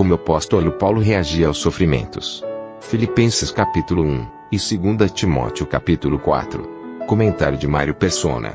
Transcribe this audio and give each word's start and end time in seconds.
Como 0.00 0.12
o 0.12 0.14
apóstolo 0.14 0.72
Paulo 0.72 0.98
reagia 0.98 1.46
aos 1.46 1.58
sofrimentos. 1.58 2.42
Filipenses 2.80 3.50
capítulo 3.50 4.02
1 4.02 4.26
e 4.50 4.56
2 4.56 5.12
Timóteo 5.12 5.66
capítulo 5.66 6.18
4. 6.18 7.04
Comentário 7.06 7.58
de 7.58 7.66
Mário 7.66 7.94
Persona. 7.94 8.54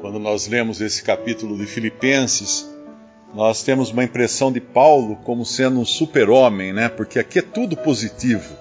Quando 0.00 0.18
nós 0.18 0.48
lemos 0.48 0.80
esse 0.80 1.02
capítulo 1.02 1.58
de 1.58 1.66
Filipenses, 1.66 2.74
nós 3.34 3.62
temos 3.64 3.90
uma 3.90 4.02
impressão 4.02 4.50
de 4.50 4.62
Paulo 4.62 5.16
como 5.16 5.44
sendo 5.44 5.78
um 5.78 5.84
super-homem, 5.84 6.72
né? 6.72 6.88
Porque 6.88 7.18
aqui 7.18 7.40
é 7.40 7.42
tudo 7.42 7.76
positivo. 7.76 8.56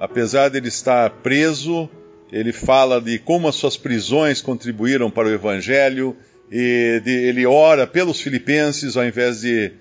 Apesar 0.00 0.48
de 0.48 0.56
ele 0.56 0.68
estar 0.68 1.10
preso, 1.10 1.90
ele 2.32 2.54
fala 2.54 3.02
de 3.02 3.18
como 3.18 3.48
as 3.48 3.54
suas 3.54 3.76
prisões 3.76 4.40
contribuíram 4.40 5.10
para 5.10 5.28
o 5.28 5.30
evangelho, 5.30 6.16
e 6.50 7.02
de, 7.04 7.10
ele 7.10 7.44
ora 7.44 7.86
pelos 7.86 8.18
filipenses 8.18 8.96
ao 8.96 9.04
invés 9.04 9.42
de, 9.42 9.72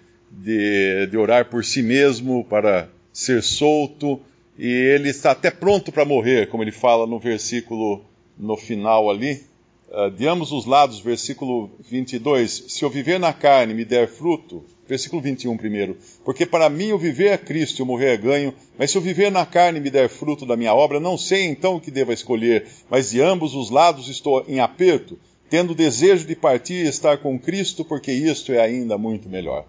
de, 0.42 1.08
de 1.08 1.18
orar 1.18 1.46
por 1.46 1.64
si 1.64 1.84
mesmo 1.84 2.44
para 2.46 2.90
ser 3.12 3.44
solto, 3.44 4.20
e 4.58 4.68
ele 4.68 5.10
está 5.10 5.32
até 5.32 5.52
pronto 5.52 5.92
para 5.92 6.06
morrer, 6.06 6.50
como 6.50 6.64
ele 6.64 6.72
fala 6.72 7.06
no 7.06 7.20
versículo 7.20 8.02
no 8.38 8.58
final 8.58 9.10
ali. 9.10 9.42
Uh, 9.90 10.10
de 10.10 10.28
ambos 10.28 10.52
os 10.52 10.66
lados, 10.66 11.00
versículo 11.00 11.70
22, 11.80 12.66
se 12.68 12.84
eu 12.84 12.90
viver 12.90 13.20
na 13.20 13.32
carne 13.32 13.76
me 13.76 13.86
der 13.86 14.08
fruto, 14.08 14.66
versículo 14.88 15.22
21 15.22 15.56
primeiro, 15.56 15.96
porque 16.26 16.48
para 16.48 16.68
mim 16.68 16.92
o 16.92 16.98
viver 16.98 17.28
é 17.28 17.38
Cristo 17.38 17.80
e 17.80 17.84
o 17.84 17.86
morrer 17.86 18.14
é 18.14 18.18
ganho, 18.18 18.54
mas 18.78 18.90
se 18.90 18.98
eu 18.98 19.02
viver 19.02 19.32
na 19.32 19.46
carne 19.46 19.80
me 19.80 19.92
der 19.92 20.10
fruto 20.10 20.48
da 20.48 20.58
minha 20.58 20.74
obra, 20.74 21.00
não 21.00 21.16
sei 21.16 21.44
então 21.44 21.76
o 21.76 21.80
que 21.80 21.92
devo 21.92 22.12
escolher, 22.12 22.66
mas 22.90 23.12
de 23.12 23.22
ambos 23.22 23.54
os 23.54 23.70
lados 23.70 24.10
estou 24.10 24.44
em 24.48 24.60
aperto, 24.60 25.20
tendo 25.48 25.76
desejo 25.76 26.26
de 26.26 26.36
partir 26.36 26.86
e 26.86 26.90
estar 26.90 27.20
com 27.20 27.38
Cristo, 27.38 27.86
porque 27.86 28.12
isto 28.12 28.52
é 28.52 28.60
ainda 28.60 28.98
muito 28.98 29.30
melhor. 29.30 29.68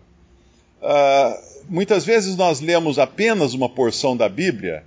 Uh, 0.85 1.65
muitas 1.67 2.05
vezes 2.05 2.37
nós 2.37 2.61
lemos 2.61 2.99
apenas 2.99 3.55
uma 3.55 3.71
porção 3.71 4.15
da 4.15 4.29
Bíblia 4.29 4.85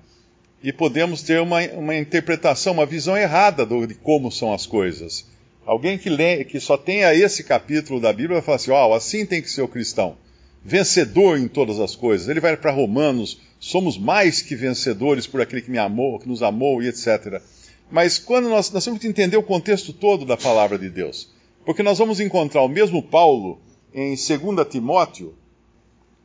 e 0.62 0.72
podemos 0.72 1.24
ter 1.24 1.42
uma, 1.42 1.60
uma 1.72 1.96
interpretação, 1.96 2.74
uma 2.74 2.86
visão 2.86 3.18
errada 3.18 3.66
do, 3.66 3.88
de 3.88 3.96
como 3.96 4.32
são 4.32 4.54
as 4.54 4.68
coisas. 4.68 5.26
Alguém 5.66 5.98
que, 5.98 6.08
lê, 6.08 6.44
que 6.44 6.60
só 6.60 6.78
tenha 6.78 7.16
esse 7.16 7.44
capítulo 7.44 8.00
da 8.00 8.14
Bíblia 8.14 8.36
vai 8.36 8.42
falar 8.44 8.56
assim: 8.58 8.70
oh, 8.70 8.94
assim 8.94 9.26
tem 9.26 9.42
que 9.42 9.50
ser 9.50 9.64
o 9.64 9.68
cristão. 9.68 10.16
Vencedor 10.64 11.40
em 11.40 11.48
todas 11.48 11.80
as 11.80 11.96
coisas. 11.96 12.28
Ele 12.28 12.40
vai 12.40 12.56
para 12.56 12.72
Romanos: 12.72 13.42
somos 13.60 13.98
mais 13.98 14.40
que 14.40 14.56
vencedores 14.56 15.26
por 15.26 15.42
aquele 15.42 15.64
que 15.64 15.72
me 15.72 15.80
amou, 15.80 16.20
que 16.20 16.28
nos 16.30 16.44
amou 16.44 16.84
e 16.84 16.88
etc. 16.90 17.42
Mas 17.90 18.20
quando 18.20 18.50
nós, 18.50 18.70
nós 18.72 18.86
temos 18.86 19.00
que 19.00 19.08
entender 19.08 19.38
o 19.38 19.44
contexto 19.44 19.92
todo 19.92 20.26
da 20.26 20.38
palavra 20.38 20.78
de 20.78 20.92
Deus. 20.92 21.34
Porque 21.66 21.82
nós 21.82 21.98
vamos 21.98 22.20
encontrar 22.20 22.62
o 22.62 22.68
mesmo 22.68 23.02
Paulo 23.02 23.60
em 23.94 24.10
2 24.16 24.68
Timóteo, 24.70 25.34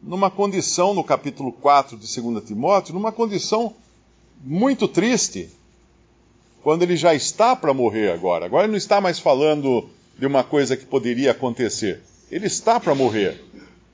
numa 0.02 0.30
condição, 0.30 0.92
no 0.92 1.04
capítulo 1.04 1.52
4 1.52 1.96
de 1.96 2.20
2 2.20 2.44
Timóteo, 2.44 2.94
numa 2.94 3.12
condição 3.12 3.74
muito 4.42 4.88
triste, 4.88 5.48
quando 6.62 6.82
ele 6.82 6.96
já 6.96 7.14
está 7.14 7.54
para 7.54 7.72
morrer 7.72 8.10
agora. 8.10 8.46
Agora 8.46 8.64
ele 8.64 8.72
não 8.72 8.78
está 8.78 9.00
mais 9.00 9.18
falando 9.18 9.88
de 10.18 10.26
uma 10.26 10.42
coisa 10.42 10.76
que 10.76 10.84
poderia 10.84 11.30
acontecer. 11.30 12.02
Ele 12.30 12.46
está 12.46 12.80
para 12.80 12.94
morrer. 12.94 13.40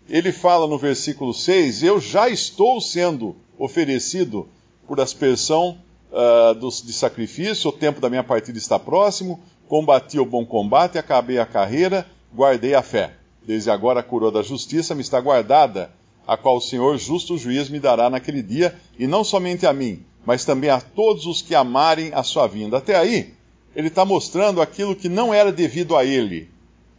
Ele 0.09 0.33
fala 0.33 0.67
no 0.67 0.79
versículo 0.79 1.35
6: 1.35 1.83
Eu 1.83 2.01
já 2.01 2.29
estou 2.29 2.81
sendo 2.81 3.37
oferecido 3.59 4.49
por 4.87 5.01
aspersão 5.01 5.79
uh, 6.11 6.85
de 6.85 6.93
sacrifício, 6.93 7.69
o 7.69 7.73
tempo 7.73 8.01
da 8.01 8.09
minha 8.09 8.25
partida 8.25 8.57
está 8.57 8.79
próximo. 8.79 9.41
Combati 9.69 10.19
o 10.19 10.25
bom 10.25 10.47
combate, 10.47 10.97
acabei 10.97 11.39
a 11.39 11.45
carreira, 11.45 12.07
guardei 12.35 12.75
a 12.75 12.83
fé. 12.83 13.13
Desde 13.43 13.71
agora 13.71 14.01
a 14.01 14.03
coroa 14.03 14.31
da 14.31 14.43
justiça 14.43 14.95
me 14.95 15.03
está 15.03 15.21
guardada, 15.21 15.91
a 16.29 16.37
qual 16.37 16.59
o 16.59 16.61
Senhor, 16.61 16.99
justo 16.99 17.39
juiz, 17.39 17.71
me 17.71 17.81
dará 17.81 18.11
naquele 18.11 18.43
dia, 18.43 18.79
e 18.99 19.07
não 19.07 19.25
somente 19.25 19.67
a 19.67 19.73
mim, 19.73 20.05
mas 20.27 20.45
também 20.45 20.69
a 20.69 20.79
todos 20.79 21.25
os 21.25 21.41
que 21.41 21.55
amarem 21.55 22.13
a 22.13 22.23
sua 22.23 22.47
vinda. 22.47 22.77
Até 22.77 22.97
aí, 22.97 23.33
ele 23.75 23.89
está 23.89 24.05
mostrando 24.05 24.61
aquilo 24.61 24.95
que 24.95 25.09
não 25.09 25.33
era 25.33 25.51
devido 25.51 25.97
a 25.97 26.05
ele, 26.05 26.51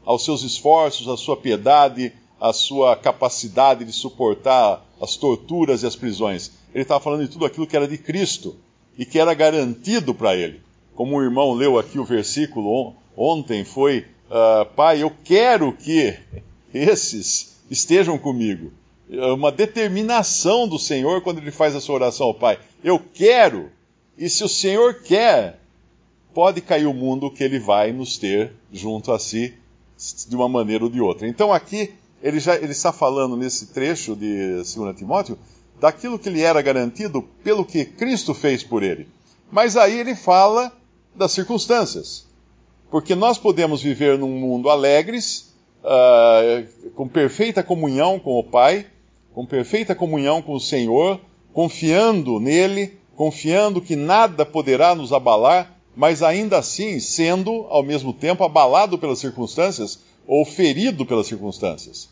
aos 0.04 0.26
seus 0.26 0.42
esforços, 0.42 1.08
à 1.08 1.16
sua 1.16 1.38
piedade, 1.38 2.12
à 2.42 2.52
sua 2.52 2.96
capacidade 2.96 3.86
de 3.86 3.94
suportar 3.94 4.84
as 5.00 5.16
torturas 5.16 5.84
e 5.84 5.86
as 5.86 5.96
prisões. 5.96 6.52
Ele 6.74 6.82
estava 6.82 7.00
falando 7.00 7.22
de 7.22 7.30
tudo 7.30 7.46
aquilo 7.46 7.68
que 7.68 7.76
era 7.76 7.88
de 7.88 8.00
Cristo 8.00 8.58
e 8.98 9.06
que 9.06 9.20
era 9.20 9.36
garantido 9.36 10.12
para 10.12 10.36
ele. 10.36 10.60
Como 10.96 11.16
o 11.16 11.22
irmão 11.22 11.54
leu 11.54 11.78
aqui 11.78 12.00
o 12.00 12.04
versículo 12.04 12.96
ontem, 13.16 13.64
foi: 13.64 14.08
uh, 14.28 14.66
Pai, 14.76 15.04
eu 15.04 15.12
quero 15.24 15.72
que 15.72 16.18
esses 16.74 17.60
estejam 17.70 18.18
comigo. 18.18 18.72
É 19.10 19.26
uma 19.32 19.52
determinação 19.52 20.68
do 20.68 20.78
Senhor 20.78 21.22
quando 21.22 21.40
ele 21.40 21.52
faz 21.52 21.76
a 21.76 21.82
sua 21.82 21.96
oração 21.96 22.28
ao 22.28 22.34
Pai. 22.34 22.60
Eu 22.84 23.00
quero, 23.00 23.72
e 24.18 24.30
se 24.30 24.44
o 24.44 24.50
Senhor 24.50 25.02
quer, 25.02 25.60
pode 26.34 26.62
cair 26.62 26.86
o 26.86 26.94
mundo 26.94 27.32
que 27.32 27.44
ele 27.44 27.60
vai 27.60 27.92
nos 27.92 28.18
ter 28.18 28.54
junto 28.72 29.12
a 29.12 29.18
si 29.18 29.54
de 30.28 30.36
uma 30.36 30.48
maneira 30.48 30.84
ou 30.84 30.90
de 30.90 31.02
outra. 31.02 31.28
Então 31.28 31.52
aqui 31.52 31.94
ele 32.22 32.40
já 32.40 32.56
ele 32.56 32.72
está 32.72 32.94
falando 32.94 33.36
nesse 33.36 33.68
trecho 33.68 34.16
de 34.16 34.56
2 34.56 34.96
Timóteo 34.96 35.38
daquilo 35.80 36.20
que 36.20 36.30
lhe 36.30 36.42
era 36.42 36.62
garantido 36.62 37.24
pelo 37.44 37.66
que 37.66 37.86
Cristo 37.86 38.34
fez 38.34 38.64
por 38.64 38.84
ele. 38.84 39.08
Mas 39.52 39.76
aí 39.76 39.98
ele 39.98 40.16
fala 40.16 40.72
das 41.16 41.32
circunstâncias. 41.32 42.28
Porque 42.92 43.16
nós 43.16 43.38
podemos 43.38 43.82
viver 43.82 44.18
num 44.18 44.40
mundo 44.40 44.70
alegres, 44.70 45.54
uh, 45.84 46.92
com 46.92 47.08
perfeita 47.08 47.64
comunhão 47.64 48.20
com 48.20 48.38
o 48.38 48.44
Pai, 48.44 48.86
com 49.34 49.46
perfeita 49.46 49.96
comunhão 49.96 50.42
com 50.42 50.54
o 50.54 50.60
Senhor, 50.60 51.20
confiando 51.54 52.40
nele, 52.40 52.98
confiando 53.16 53.82
que 53.82 53.96
nada 53.96 54.46
poderá 54.46 54.96
nos 54.96 55.12
abalar, 55.12 55.76
mas 55.96 56.24
ainda 56.24 56.58
assim 56.58 57.00
sendo, 57.00 57.66
ao 57.70 57.84
mesmo 57.84 58.14
tempo, 58.14 58.44
abalado 58.44 58.98
pelas 58.98 59.20
circunstâncias 59.20 60.00
ou 60.26 60.46
ferido 60.46 61.06
pelas 61.06 61.28
circunstâncias. 61.28 62.10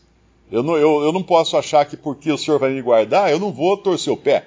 Eu 0.50 0.62
não, 0.62 0.76
eu, 0.76 1.02
eu 1.02 1.12
não 1.12 1.22
posso 1.22 1.56
achar 1.56 1.84
que 1.84 1.96
porque 1.96 2.32
o 2.32 2.38
Senhor 2.38 2.58
vai 2.58 2.70
me 2.70 2.82
guardar, 2.82 3.30
eu 3.30 3.38
não 3.38 3.52
vou 3.52 3.76
torcer 3.76 4.12
o 4.12 4.16
pé. 4.16 4.46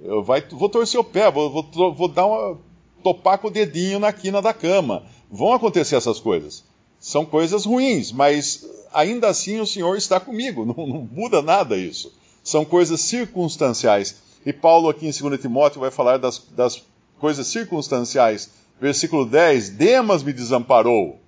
Eu 0.00 0.22
vai, 0.22 0.40
vou 0.40 0.68
torcer 0.68 1.00
o 1.00 1.04
pé, 1.04 1.30
vou, 1.30 1.50
vou, 1.50 1.94
vou 1.94 2.08
dar 2.08 2.26
uma, 2.26 2.58
topar 3.02 3.38
com 3.38 3.48
o 3.48 3.50
dedinho 3.50 3.98
na 3.98 4.12
quina 4.12 4.42
da 4.42 4.52
cama. 4.52 5.04
Vão 5.30 5.52
acontecer 5.52 5.96
essas 5.96 6.18
coisas. 6.18 6.64
São 6.98 7.24
coisas 7.24 7.64
ruins, 7.64 8.12
mas 8.12 8.64
ainda 8.92 9.28
assim 9.28 9.60
o 9.60 9.66
Senhor 9.66 9.96
está 9.96 10.18
comigo, 10.20 10.64
não, 10.76 10.86
não 10.86 11.08
muda 11.10 11.42
nada 11.42 11.76
isso. 11.76 12.12
São 12.42 12.64
coisas 12.64 13.00
circunstanciais. 13.00 14.16
E 14.44 14.52
Paulo, 14.52 14.88
aqui 14.88 15.06
em 15.06 15.12
2 15.12 15.40
Timóteo, 15.40 15.80
vai 15.80 15.90
falar 15.90 16.18
das, 16.18 16.38
das 16.50 16.82
coisas 17.18 17.46
circunstanciais. 17.46 18.50
Versículo 18.80 19.24
10: 19.24 19.70
Demas 19.70 20.22
me 20.22 20.32
desamparou. 20.32 21.20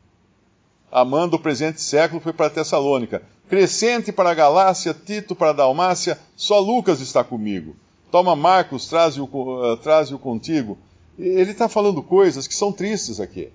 Amando 0.91 1.37
o 1.37 1.41
presente 1.41 1.81
século, 1.81 2.21
foi 2.21 2.33
para 2.33 2.51
Tessalônica. 2.51 3.23
Crescente 3.49 4.11
para 4.11 4.31
a 4.31 4.35
Galácia, 4.35 4.95
Tito 4.95 5.35
para 5.35 5.51
a 5.51 5.53
Dalmácia, 5.53 6.19
só 6.35 6.59
Lucas 6.59 7.01
está 7.01 7.23
comigo. 7.23 7.77
Toma 8.11 8.35
Marcos, 8.35 8.87
traze-o 8.87 9.77
traze 9.83 10.17
contigo. 10.17 10.79
Ele 11.19 11.51
está 11.51 11.69
falando 11.69 12.03
coisas 12.03 12.47
que 12.47 12.55
são 12.55 12.73
tristes 12.73 13.21
aqui. 13.21 13.51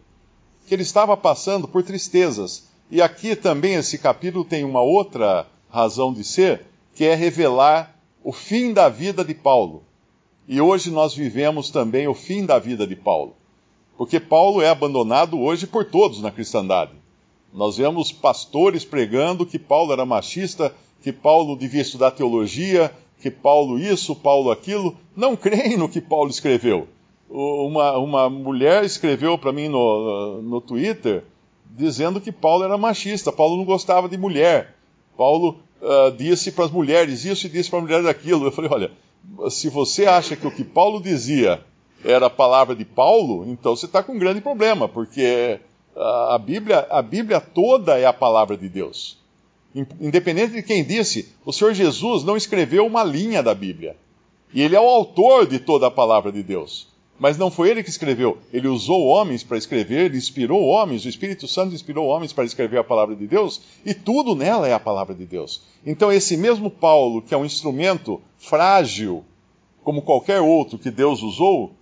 Que 0.67 0.75
ele 0.75 0.83
estava 0.83 1.17
passando 1.17 1.67
por 1.67 1.83
tristezas. 1.83 2.68
E 2.91 3.01
aqui 3.01 3.35
também 3.35 3.75
esse 3.75 3.99
capítulo 3.99 4.43
tem 4.43 4.63
uma 4.63 4.81
outra 4.81 5.45
razão 5.69 6.11
de 6.11 6.23
ser, 6.23 6.65
que 6.95 7.05
é 7.05 7.13
revelar 7.13 7.95
o 8.23 8.33
fim 8.33 8.73
da 8.73 8.89
vida 8.89 9.23
de 9.23 9.35
Paulo. 9.35 9.83
E 10.47 10.59
hoje 10.59 10.89
nós 10.89 11.13
vivemos 11.13 11.69
também 11.69 12.07
o 12.07 12.15
fim 12.15 12.45
da 12.45 12.57
vida 12.57 12.87
de 12.87 12.95
Paulo. 12.95 13.35
Porque 13.95 14.19
Paulo 14.19 14.61
é 14.61 14.69
abandonado 14.69 15.39
hoje 15.39 15.67
por 15.67 15.85
todos 15.85 16.21
na 16.21 16.31
cristandade. 16.31 16.93
Nós 17.53 17.77
vemos 17.77 18.11
pastores 18.11 18.83
pregando 18.83 19.45
que 19.45 19.59
Paulo 19.59 19.93
era 19.93 20.05
machista, 20.05 20.73
que 21.03 21.11
Paulo 21.11 21.55
devia 21.55 21.81
estudar 21.81 22.11
teologia, 22.11 22.91
que 23.21 23.29
Paulo 23.29 23.77
isso, 23.77 24.15
Paulo 24.15 24.49
aquilo. 24.49 24.97
Não 25.15 25.35
creem 25.35 25.77
no 25.77 25.89
que 25.89 26.01
Paulo 26.01 26.29
escreveu. 26.29 26.87
Uma, 27.29 27.97
uma 27.99 28.29
mulher 28.29 28.83
escreveu 28.83 29.37
para 29.37 29.51
mim 29.51 29.67
no, 29.67 30.41
no 30.41 30.59
Twitter 30.59 31.23
dizendo 31.69 32.19
que 32.19 32.31
Paulo 32.31 32.63
era 32.63 32.77
machista, 32.77 33.31
Paulo 33.31 33.57
não 33.57 33.65
gostava 33.65 34.09
de 34.09 34.17
mulher. 34.17 34.75
Paulo 35.17 35.59
uh, 35.81 36.11
disse 36.17 36.51
para 36.51 36.65
as 36.65 36.71
mulheres 36.71 37.25
isso 37.25 37.47
e 37.47 37.49
disse 37.49 37.69
para 37.69 37.79
as 37.79 37.85
mulheres 37.85 38.05
aquilo. 38.07 38.45
Eu 38.45 38.51
falei: 38.51 38.71
olha, 38.71 38.91
se 39.49 39.69
você 39.69 40.05
acha 40.05 40.35
que 40.35 40.47
o 40.47 40.51
que 40.51 40.63
Paulo 40.63 41.01
dizia 41.01 41.61
era 42.03 42.27
a 42.27 42.29
palavra 42.29 42.75
de 42.75 42.85
Paulo, 42.85 43.45
então 43.47 43.75
você 43.75 43.85
está 43.85 44.01
com 44.01 44.13
um 44.13 44.19
grande 44.19 44.41
problema, 44.41 44.87
porque 44.87 45.59
a 45.95 46.37
Bíblia, 46.37 46.87
a 46.89 47.01
Bíblia 47.01 47.41
toda 47.41 47.97
é 47.97 48.05
a 48.05 48.13
palavra 48.13 48.55
de 48.55 48.69
Deus. 48.69 49.17
Independente 49.99 50.53
de 50.53 50.63
quem 50.63 50.83
disse, 50.83 51.33
o 51.45 51.51
Senhor 51.51 51.73
Jesus 51.73 52.23
não 52.23 52.37
escreveu 52.37 52.85
uma 52.85 53.03
linha 53.03 53.43
da 53.43 53.53
Bíblia. 53.53 53.95
E 54.53 54.61
ele 54.61 54.75
é 54.75 54.81
o 54.81 54.87
autor 54.87 55.45
de 55.45 55.59
toda 55.59 55.87
a 55.87 55.91
palavra 55.91 56.31
de 56.31 56.41
Deus. 56.41 56.87
Mas 57.19 57.37
não 57.37 57.51
foi 57.51 57.69
ele 57.69 57.83
que 57.83 57.89
escreveu. 57.89 58.37
Ele 58.51 58.69
usou 58.69 59.05
homens 59.05 59.43
para 59.43 59.57
escrever, 59.57 60.05
ele 60.05 60.17
inspirou 60.17 60.65
homens, 60.65 61.03
o 61.03 61.09
Espírito 61.09 61.47
Santo 61.47 61.75
inspirou 61.75 62.07
homens 62.07 62.31
para 62.31 62.45
escrever 62.45 62.77
a 62.77 62.83
palavra 62.83 63.15
de 63.15 63.27
Deus, 63.27 63.61
e 63.85 63.93
tudo 63.93 64.33
nela 64.33 64.67
é 64.67 64.73
a 64.73 64.79
palavra 64.79 65.13
de 65.13 65.25
Deus. 65.25 65.61
Então, 65.85 66.11
esse 66.11 66.37
mesmo 66.37 66.71
Paulo, 66.71 67.21
que 67.21 67.33
é 67.33 67.37
um 67.37 67.45
instrumento 67.45 68.21
frágil, 68.37 69.25
como 69.83 70.01
qualquer 70.01 70.39
outro 70.39 70.79
que 70.79 70.89
Deus 70.89 71.21
usou, 71.21 71.73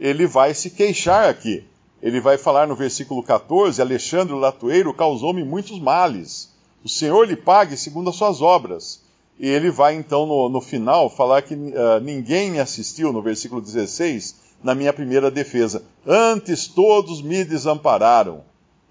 ele 0.00 0.26
vai 0.26 0.54
se 0.54 0.70
queixar 0.70 1.28
aqui. 1.28 1.64
Ele 2.02 2.20
vai 2.20 2.38
falar 2.38 2.66
no 2.66 2.76
versículo 2.76 3.22
14: 3.22 3.80
Alexandre 3.80 4.32
o 4.32 4.38
Latoeiro 4.38 4.94
causou-me 4.94 5.44
muitos 5.44 5.78
males. 5.78 6.54
O 6.84 6.88
Senhor 6.88 7.26
lhe 7.26 7.36
pague 7.36 7.76
segundo 7.76 8.10
as 8.10 8.16
suas 8.16 8.40
obras. 8.40 9.02
E 9.38 9.46
ele 9.46 9.70
vai 9.70 9.94
então 9.94 10.24
no, 10.24 10.48
no 10.48 10.60
final 10.60 11.10
falar 11.10 11.42
que 11.42 11.54
uh, 11.54 12.00
ninguém 12.02 12.50
me 12.50 12.58
assistiu, 12.58 13.12
no 13.12 13.20
versículo 13.20 13.60
16, 13.60 14.45
na 14.66 14.74
minha 14.74 14.92
primeira 14.92 15.30
defesa. 15.30 15.84
Antes 16.04 16.66
todos 16.66 17.22
me 17.22 17.44
desampararam, 17.44 18.42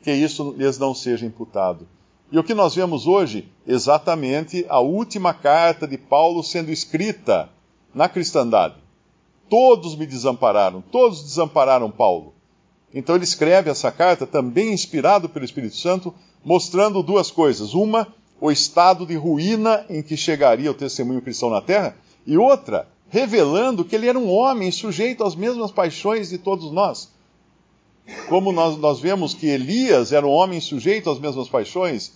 que 0.02 0.12
isso 0.12 0.56
lhes 0.58 0.80
não 0.80 0.96
seja 0.96 1.26
imputado. 1.26 1.86
E 2.32 2.40
o 2.40 2.44
que 2.46 2.54
nós 2.54 2.74
vemos 2.74 3.06
hoje? 3.06 3.50
Exatamente 3.68 4.66
a 4.70 4.80
última 4.80 5.34
carta 5.34 5.86
de 5.86 5.98
Paulo 5.98 6.42
sendo 6.42 6.72
escrita 6.72 7.50
na 7.94 8.08
cristandade. 8.08 8.76
Todos 9.50 9.98
me 9.98 10.06
desampararam, 10.06 10.82
todos 10.82 11.22
desampararam 11.22 11.92
Paulo. 11.92 12.34
Então 12.94 13.14
ele 13.14 13.26
escreve 13.26 13.70
essa 13.70 13.92
carta, 13.92 14.26
também 14.26 14.72
inspirado 14.72 15.28
pelo 15.28 15.44
Espírito 15.44 15.76
Santo, 15.76 16.14
mostrando 16.44 17.04
duas 17.04 17.30
coisas. 17.30 17.74
Uma, 17.74 18.08
o 18.40 18.50
estado 18.50 19.06
de 19.06 19.18
ruína 19.18 19.86
em 19.90 20.02
que 20.02 20.16
chegaria 20.16 20.72
o 20.72 20.74
testemunho 20.74 21.22
cristão 21.22 21.50
na 21.50 21.62
terra, 21.62 21.98
e 22.26 22.38
outra, 22.38 22.88
revelando 23.16 23.86
que 23.86 23.96
ele 23.96 24.10
era 24.10 24.20
um 24.20 24.30
homem 24.30 24.70
sujeito 24.72 25.24
às 25.24 25.36
mesmas 25.36 25.72
paixões 25.72 26.28
de 26.28 26.38
todos 26.38 26.70
nós. 26.74 27.14
Como 28.28 28.52
nós, 28.52 28.78
nós 28.78 29.00
vemos 29.00 29.34
que 29.34 29.48
Elias 29.48 30.12
era 30.12 30.28
um 30.28 30.32
homem 30.32 30.60
sujeito 30.60 31.10
às 31.10 31.18
mesmas 31.18 31.48
paixões 31.48 32.12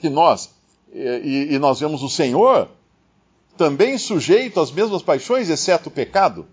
que 0.00 0.08
nós, 0.08 0.48
e, 0.90 1.48
e 1.50 1.58
nós 1.58 1.80
vemos 1.80 2.02
o 2.02 2.08
Senhor 2.08 2.70
também 3.58 3.98
sujeito 3.98 4.58
às 4.58 4.72
mesmas 4.72 5.02
paixões, 5.02 5.50
exceto 5.50 5.90
o 5.90 5.92
pecado. 5.92 6.46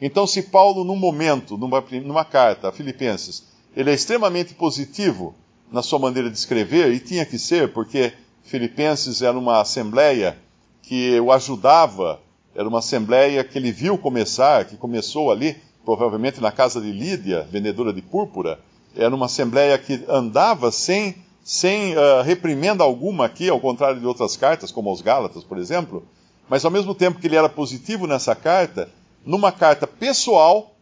Então, 0.00 0.24
se 0.24 0.44
Paulo, 0.44 0.84
num 0.84 0.94
momento, 0.94 1.58
numa, 1.58 1.82
numa 2.04 2.24
carta 2.24 2.68
a 2.68 2.72
Filipenses, 2.72 3.48
ele 3.74 3.90
é 3.90 3.94
extremamente 3.94 4.54
positivo 4.54 5.34
na 5.72 5.82
sua 5.82 5.98
maneira 5.98 6.30
de 6.30 6.38
escrever, 6.38 6.92
e 6.92 7.00
tinha 7.00 7.26
que 7.26 7.40
ser, 7.40 7.72
porque 7.72 8.12
Filipenses 8.44 9.20
era 9.20 9.36
uma 9.36 9.60
assembleia 9.60 10.38
que 10.80 11.18
o 11.18 11.32
ajudava 11.32 12.20
era 12.54 12.68
uma 12.68 12.78
assembleia 12.80 13.44
que 13.44 13.58
ele 13.58 13.70
viu 13.70 13.96
começar, 13.96 14.64
que 14.64 14.76
começou 14.76 15.30
ali, 15.30 15.56
provavelmente 15.84 16.40
na 16.40 16.50
casa 16.50 16.80
de 16.80 16.90
Lídia, 16.92 17.46
vendedora 17.50 17.92
de 17.92 18.02
púrpura. 18.02 18.58
Era 18.96 19.14
uma 19.14 19.26
assembleia 19.26 19.78
que 19.78 20.04
andava 20.08 20.70
sem, 20.70 21.14
sem 21.44 21.96
uh, 21.96 22.22
reprimenda 22.24 22.82
alguma 22.82 23.26
aqui, 23.26 23.48
ao 23.48 23.60
contrário 23.60 24.00
de 24.00 24.06
outras 24.06 24.36
cartas, 24.36 24.72
como 24.72 24.90
aos 24.90 25.00
Gálatas, 25.00 25.44
por 25.44 25.56
exemplo. 25.56 26.06
Mas 26.48 26.64
ao 26.64 26.70
mesmo 26.70 26.94
tempo 26.94 27.20
que 27.20 27.26
ele 27.26 27.36
era 27.36 27.48
positivo 27.48 28.06
nessa 28.06 28.34
carta, 28.34 28.88
numa 29.24 29.52
carta 29.52 29.86
pessoal, 29.86 30.74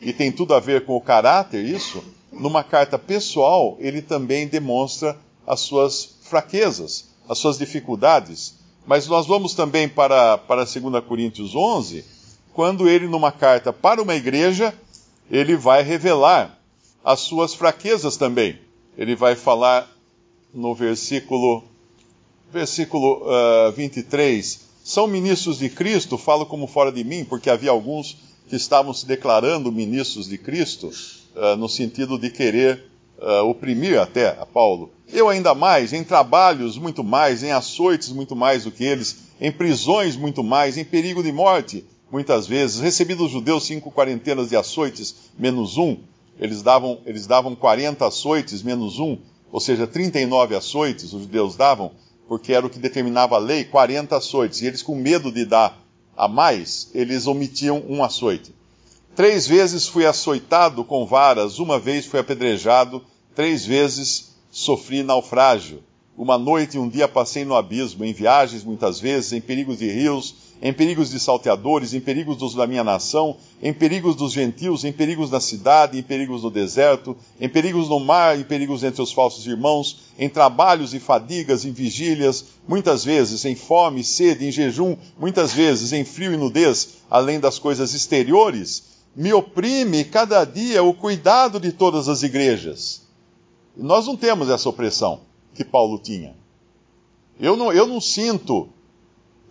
e 0.00 0.12
tem 0.12 0.30
tudo 0.30 0.54
a 0.54 0.60
ver 0.60 0.84
com 0.84 0.96
o 0.96 1.00
caráter 1.00 1.64
isso, 1.64 2.02
numa 2.32 2.62
carta 2.62 2.98
pessoal, 2.98 3.76
ele 3.80 4.00
também 4.00 4.46
demonstra 4.46 5.16
as 5.46 5.60
suas 5.60 6.18
fraquezas, 6.22 7.10
as 7.28 7.38
suas 7.38 7.58
dificuldades, 7.58 8.59
mas 8.90 9.06
nós 9.06 9.24
vamos 9.24 9.54
também 9.54 9.88
para, 9.88 10.36
para 10.36 10.64
2 10.64 11.04
Coríntios 11.06 11.54
11, 11.54 12.04
quando 12.52 12.88
ele, 12.88 13.06
numa 13.06 13.30
carta 13.30 13.72
para 13.72 14.02
uma 14.02 14.16
igreja, 14.16 14.74
ele 15.30 15.54
vai 15.54 15.84
revelar 15.84 16.58
as 17.04 17.20
suas 17.20 17.54
fraquezas 17.54 18.16
também. 18.16 18.58
Ele 18.98 19.14
vai 19.14 19.36
falar 19.36 19.88
no 20.52 20.74
versículo, 20.74 21.62
versículo 22.52 23.22
uh, 23.22 23.70
23, 23.70 24.60
são 24.82 25.06
ministros 25.06 25.60
de 25.60 25.68
Cristo, 25.68 26.18
falo 26.18 26.44
como 26.44 26.66
fora 26.66 26.90
de 26.90 27.04
mim, 27.04 27.24
porque 27.24 27.48
havia 27.48 27.70
alguns 27.70 28.16
que 28.48 28.56
estavam 28.56 28.92
se 28.92 29.06
declarando 29.06 29.70
ministros 29.70 30.26
de 30.26 30.36
Cristo, 30.36 30.88
uh, 31.36 31.56
no 31.56 31.68
sentido 31.68 32.18
de 32.18 32.28
querer 32.28 32.89
uh, 33.20 33.44
oprimir 33.48 34.00
até 34.00 34.28
a 34.40 34.46
Paulo. 34.46 34.90
Eu 35.12 35.28
ainda 35.28 35.54
mais, 35.54 35.92
em 35.92 36.02
trabalhos 36.02 36.78
muito 36.78 37.04
mais, 37.04 37.42
em 37.42 37.52
açoites 37.52 38.10
muito 38.10 38.34
mais 38.34 38.64
do 38.64 38.70
que 38.70 38.84
eles, 38.84 39.18
em 39.40 39.52
prisões 39.52 40.16
muito 40.16 40.42
mais, 40.42 40.76
em 40.76 40.84
perigo 40.84 41.22
de 41.22 41.32
morte 41.32 41.84
muitas 42.10 42.46
vezes, 42.46 42.80
recebi 42.80 43.14
dos 43.14 43.30
judeus 43.30 43.64
cinco 43.64 43.90
quarentenas 43.90 44.48
de 44.48 44.56
açoites 44.56 45.14
menos 45.38 45.78
um, 45.78 45.96
eles 46.38 46.62
davam, 46.62 46.98
eles 47.06 47.26
davam 47.26 47.54
40 47.54 48.06
açoites 48.06 48.62
menos 48.62 48.98
um, 48.98 49.18
ou 49.52 49.60
seja, 49.60 49.86
39 49.86 50.56
açoites 50.56 51.12
os 51.12 51.22
judeus 51.22 51.54
davam, 51.56 51.92
porque 52.26 52.52
era 52.52 52.66
o 52.66 52.70
que 52.70 52.78
determinava 52.78 53.36
a 53.36 53.38
lei, 53.38 53.64
40 53.64 54.16
açoites, 54.16 54.60
e 54.60 54.66
eles 54.66 54.82
com 54.82 54.94
medo 54.94 55.30
de 55.30 55.44
dar 55.44 55.78
a 56.16 56.28
mais, 56.28 56.90
eles 56.94 57.26
omitiam 57.26 57.82
um 57.88 58.02
açoite. 58.02 58.54
Três 59.16 59.46
vezes 59.46 59.88
fui 59.88 60.06
açoitado 60.06 60.84
com 60.84 61.04
varas, 61.04 61.58
uma 61.58 61.78
vez 61.78 62.06
fui 62.06 62.20
apedrejado, 62.20 63.02
três 63.34 63.66
vezes 63.66 64.36
sofri 64.50 65.02
naufrágio. 65.02 65.82
Uma 66.16 66.38
noite 66.38 66.76
e 66.76 66.80
um 66.80 66.88
dia 66.88 67.08
passei 67.08 67.44
no 67.44 67.56
abismo, 67.56 68.04
em 68.04 68.12
viagens 68.12 68.62
muitas 68.62 69.00
vezes, 69.00 69.32
em 69.32 69.40
perigos 69.40 69.78
de 69.78 69.90
rios, 69.90 70.34
em 70.62 70.72
perigos 70.72 71.10
de 71.10 71.18
salteadores, 71.18 71.92
em 71.92 72.00
perigos 72.00 72.36
dos 72.36 72.54
da 72.54 72.66
minha 72.66 72.84
nação, 72.84 73.36
em 73.60 73.72
perigos 73.72 74.14
dos 74.14 74.32
gentios, 74.32 74.84
em 74.84 74.92
perigos 74.92 75.30
na 75.30 75.40
cidade, 75.40 75.98
em 75.98 76.02
perigos 76.02 76.42
no 76.42 76.50
deserto, 76.50 77.16
em 77.40 77.48
perigos 77.48 77.88
no 77.88 77.98
mar, 77.98 78.38
em 78.38 78.44
perigos 78.44 78.84
entre 78.84 79.02
os 79.02 79.12
falsos 79.12 79.44
irmãos, 79.46 80.02
em 80.18 80.28
trabalhos 80.28 80.94
e 80.94 81.00
fadigas, 81.00 81.64
em 81.64 81.72
vigílias, 81.72 82.44
muitas 82.68 83.04
vezes 83.04 83.44
em 83.44 83.56
fome, 83.56 84.04
sede, 84.04 84.46
em 84.46 84.52
jejum, 84.52 84.96
muitas 85.18 85.52
vezes 85.52 85.92
em 85.92 86.04
frio 86.04 86.32
e 86.32 86.36
nudez, 86.36 87.00
além 87.10 87.40
das 87.40 87.58
coisas 87.58 87.92
exteriores 87.92 88.99
me 89.14 89.32
oprime 89.32 90.04
cada 90.04 90.44
dia 90.44 90.82
o 90.82 90.94
cuidado 90.94 91.58
de 91.58 91.72
todas 91.72 92.08
as 92.08 92.22
igrejas. 92.22 93.02
Nós 93.76 94.06
não 94.06 94.16
temos 94.16 94.48
essa 94.48 94.68
opressão 94.68 95.20
que 95.54 95.64
Paulo 95.64 95.98
tinha. 95.98 96.34
Eu 97.38 97.56
não, 97.56 97.72
eu 97.72 97.86
não 97.86 98.00
sinto 98.00 98.68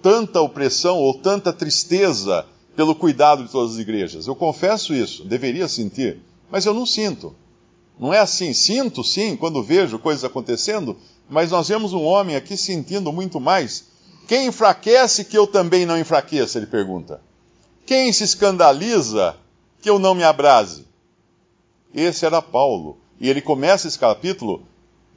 tanta 0.02 0.42
opressão 0.42 0.98
ou 0.98 1.14
tanta 1.16 1.52
tristeza 1.52 2.46
pelo 2.76 2.96
cuidado 2.96 3.44
de 3.44 3.52
todas 3.52 3.74
as 3.74 3.80
igrejas. 3.80 4.28
Eu 4.28 4.36
confesso 4.36 4.94
isso, 4.94 5.26
deveria 5.26 5.68
sentir, 5.68 6.20
mas 6.50 6.66
eu 6.66 6.74
não 6.74 6.86
sinto. 6.86 7.36
Não 8.00 8.14
é 8.14 8.20
assim. 8.20 8.54
Sinto 8.54 9.04
sim 9.04 9.36
quando 9.36 9.62
vejo 9.62 10.00
coisas 10.00 10.24
acontecendo, 10.24 10.96
mas 11.30 11.52
nós 11.52 11.68
vemos 11.68 11.92
um 11.92 12.04
homem 12.04 12.36
aqui 12.36 12.56
sentindo 12.56 13.12
muito 13.12 13.40
mais. 13.40 13.86
Quem 14.28 14.48
enfraquece 14.48 15.26
que 15.26 15.38
eu 15.38 15.46
também 15.46 15.86
não 15.86 16.00
enfraqueça? 16.00 16.58
Ele 16.58 16.68
pergunta. 16.68 17.20
Quem 17.86 18.14
se 18.14 18.24
escandaliza 18.24 19.36
que 19.82 19.90
eu 19.90 20.00
não 20.00 20.14
me 20.14 20.24
abrase. 20.24 20.86
Esse 21.94 22.26
era 22.26 22.42
Paulo. 22.42 22.98
E 23.20 23.30
ele 23.30 23.42
começa 23.42 23.88
esse 23.88 24.00
capítulo 24.00 24.66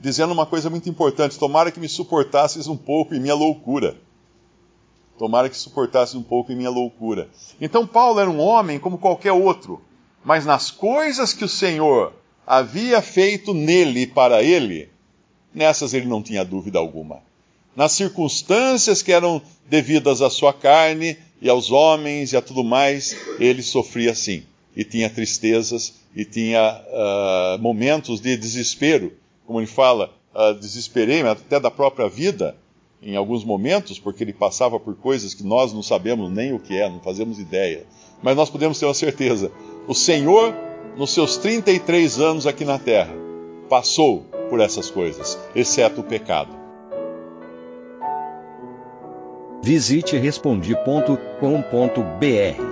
dizendo 0.01 0.33
uma 0.33 0.47
coisa 0.47 0.69
muito 0.69 0.89
importante: 0.89 1.39
tomara 1.39 1.71
que 1.71 1.81
me 1.81 1.89
suportasses 1.89 2.67
um 2.67 2.77
pouco 2.77 3.15
em 3.15 3.21
minha 3.21 3.35
loucura. 3.35 3.97
Tomara 5.19 5.49
que 5.49 5.57
suportasses 5.57 6.15
um 6.15 6.23
pouco 6.23 6.51
em 6.51 6.57
minha 6.57 6.71
loucura. 6.71 7.29
Então, 7.61 7.87
Paulo 7.87 8.19
era 8.19 8.31
um 8.31 8.41
homem 8.41 8.79
como 8.79 8.99
qualquer 8.99 9.33
outro, 9.33 9.81
mas 10.25 10.45
nas 10.45 10.71
coisas 10.71 11.33
que 11.33 11.45
o 11.45 11.49
Senhor 11.49 12.13
havia 12.47 13.01
feito 13.01 13.55
nele 13.55 14.01
e 14.01 14.07
para 14.07 14.43
ele, 14.43 14.91
nessas 15.55 15.95
ele 15.95 16.07
não 16.07 16.23
tinha 16.23 16.45
dúvida 16.45 16.79
alguma. 16.79 17.21
Nas 17.77 17.93
circunstâncias 17.93 19.01
que 19.01 19.13
eram 19.13 19.41
devidas 19.67 20.21
à 20.23 20.29
sua 20.29 20.53
carne 20.53 21.17
e 21.41 21.49
aos 21.49 21.71
homens 21.71 22.33
e 22.33 22.37
a 22.37 22.43
tudo 22.43 22.65
mais, 22.65 23.17
ele 23.39 23.63
sofria 23.63 24.11
assim 24.13 24.45
e 24.77 24.85
tinha 24.85 25.11
tristezas 25.11 25.95
e 26.15 26.25
tinha 26.25 26.83
uh, 26.89 27.63
momentos 27.63 28.21
de 28.21 28.37
desespero, 28.37 29.13
como 29.47 29.61
ele 29.61 29.67
fala, 29.67 30.11
uh, 30.35 30.55
desesperei 30.55 31.23
até 31.23 31.61
da 31.61 31.71
própria 31.71 32.09
vida 32.09 32.57
em 33.03 33.17
alguns 33.17 33.45
momentos, 33.45 33.99
porque 33.99 34.23
ele 34.23 34.33
passava 34.33 34.79
por 34.79 34.95
coisas 34.95 35.35
que 35.35 35.43
nós 35.43 35.73
não 35.73 35.83
sabemos 35.83 36.31
nem 36.31 36.53
o 36.53 36.59
que 36.59 36.79
é, 36.79 36.89
não 36.89 37.01
fazemos 37.01 37.39
ideia. 37.39 37.85
Mas 38.23 38.37
nós 38.37 38.49
podemos 38.49 38.79
ter 38.79 38.87
uma 38.87 38.95
certeza: 38.95 39.51
o 39.89 39.95
Senhor, 39.95 40.55
nos 40.97 41.13
seus 41.13 41.37
33 41.37 42.21
anos 42.21 42.47
aqui 42.47 42.65
na 42.65 42.79
terra, 42.79 43.15
passou 43.69 44.25
por 44.49 44.61
essas 44.61 44.91
coisas, 44.91 45.39
exceto 45.55 46.01
o 46.01 46.05
pecado. 46.05 46.63
Visite 49.63 50.17
respondi.com.br. 50.17 52.72